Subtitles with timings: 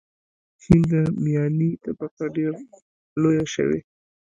[0.61, 0.81] چین
[1.23, 2.61] میاني طبقه ډېره
[3.21, 3.79] لویه شوې.